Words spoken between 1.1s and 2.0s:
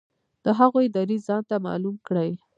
ځانته معلوم